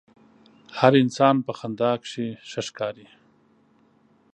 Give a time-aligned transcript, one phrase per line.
[0.79, 3.07] هر انسان په خندا کښې ښه ښکاري.